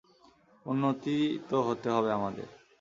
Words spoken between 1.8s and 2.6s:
হবে আমাদের।